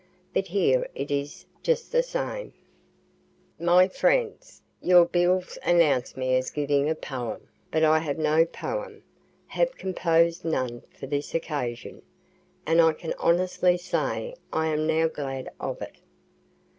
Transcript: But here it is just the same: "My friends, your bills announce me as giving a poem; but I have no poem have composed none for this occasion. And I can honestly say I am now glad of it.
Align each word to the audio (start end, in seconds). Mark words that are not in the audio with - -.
But 0.33 0.47
here 0.47 0.89
it 0.95 1.11
is 1.11 1.45
just 1.61 1.91
the 1.91 2.01
same: 2.01 2.53
"My 3.59 3.87
friends, 3.87 4.63
your 4.81 5.05
bills 5.05 5.59
announce 5.61 6.17
me 6.17 6.35
as 6.37 6.49
giving 6.49 6.89
a 6.89 6.95
poem; 6.95 7.47
but 7.69 7.83
I 7.83 7.99
have 7.99 8.17
no 8.17 8.43
poem 8.43 9.03
have 9.45 9.77
composed 9.77 10.43
none 10.43 10.81
for 10.89 11.05
this 11.05 11.35
occasion. 11.35 12.01
And 12.65 12.81
I 12.81 12.93
can 12.93 13.13
honestly 13.19 13.77
say 13.77 14.33
I 14.51 14.69
am 14.69 14.87
now 14.87 15.07
glad 15.07 15.51
of 15.59 15.79
it. 15.83 15.97